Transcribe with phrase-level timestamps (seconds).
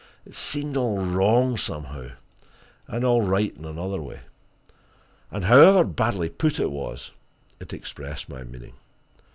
[0.25, 2.13] It seemed all wrong, somehow
[2.87, 4.21] and all right in another way.
[5.29, 7.11] And, however badly put it was,
[7.59, 8.73] it expressed my meaning.